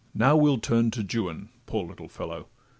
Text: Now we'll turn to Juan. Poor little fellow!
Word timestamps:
Now 0.15 0.35
we'll 0.35 0.57
turn 0.57 0.89
to 0.99 1.05
Juan. 1.23 1.49
Poor 1.67 1.85
little 1.85 2.07
fellow! 2.09 2.47